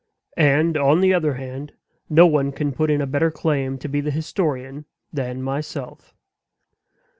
And, 0.35 0.77
on 0.77 1.01
the 1.01 1.13
other 1.13 1.35
hand, 1.35 1.73
no 2.09 2.25
one 2.25 2.53
can 2.53 2.71
put 2.71 2.89
in 2.89 3.01
a 3.01 3.05
better 3.05 3.29
claim 3.29 3.77
to 3.77 3.87
be 3.87 4.01
the 4.01 4.09
historian 4.09 4.85
than 5.13 5.43
myself. 5.43 6.15